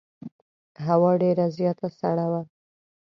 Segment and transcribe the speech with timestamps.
[0.85, 2.41] هوا ډېره زیاته سړه وه.